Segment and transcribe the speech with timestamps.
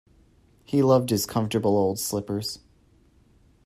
[0.65, 2.57] He loved his comfortable old slippers.